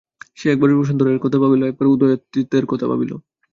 [0.37, 3.11] সে একবার বসন্ত রায়ের কথা ভাবিল, একবার উদয়াদিত্যের কথা ভাবিল।